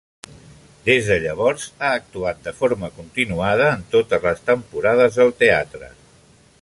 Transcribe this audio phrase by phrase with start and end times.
[0.85, 5.93] Des de llavors ha actuat de forma continuada en totes les temporades del Teatre.